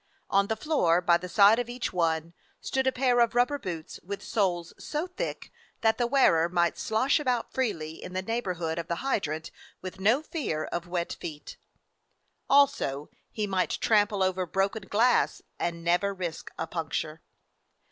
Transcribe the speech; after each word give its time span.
On 0.31 0.47
the 0.47 0.55
floor, 0.55 0.99
by 0.99 1.17
the 1.17 1.29
side 1.29 1.59
of 1.59 1.69
each 1.69 1.93
one, 1.93 2.33
stood 2.59 2.87
a 2.87 2.91
pair 2.91 3.19
of 3.19 3.35
rubber 3.35 3.59
boots, 3.59 3.99
with 4.03 4.23
soles 4.23 4.73
so 4.79 5.05
thick 5.05 5.51
that 5.81 5.99
the 5.99 6.07
wearer 6.07 6.49
might 6.49 6.79
slosh 6.79 7.19
about 7.19 7.53
freely 7.53 8.01
in 8.01 8.13
the 8.13 8.23
neighborhood 8.23 8.79
of 8.79 8.87
the 8.87 8.95
hydrant 9.05 9.51
with 9.79 9.99
no 9.99 10.23
fear 10.23 10.63
of 10.65 10.87
wet 10.87 11.13
feet; 11.19 11.57
also 12.49 13.11
he 13.31 13.45
might 13.45 13.69
trample 13.79 14.23
over 14.23 14.47
broken 14.47 14.87
glass 14.87 15.43
and 15.59 15.83
never 15.83 16.15
risk 16.15 16.49
a 16.57 16.65
puncture. 16.65 17.21